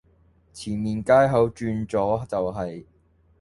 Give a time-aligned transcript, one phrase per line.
[0.51, 2.85] 前面街口轉左就係